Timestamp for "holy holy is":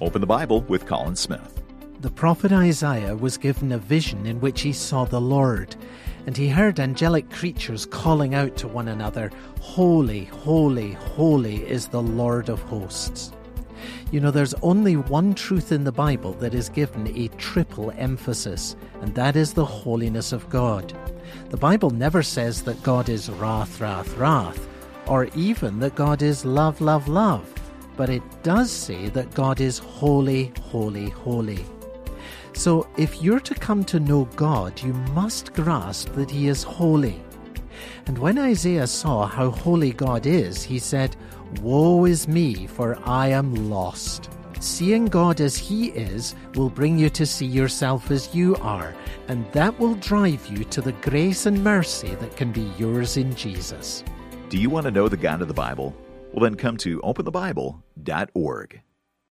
10.26-11.88